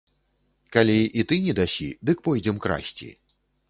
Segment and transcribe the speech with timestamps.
[0.77, 3.17] Калі і ты не дасі, дык пойдзем красці.